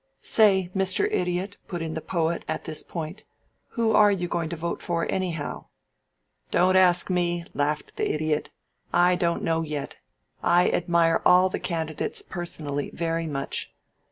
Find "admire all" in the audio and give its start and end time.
10.71-11.49